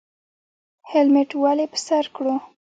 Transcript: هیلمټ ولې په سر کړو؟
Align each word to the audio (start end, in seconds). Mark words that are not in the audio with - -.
هیلمټ 0.89 1.29
ولې 1.43 1.65
په 1.71 1.77
سر 1.85 2.05
کړو؟ 2.15 2.35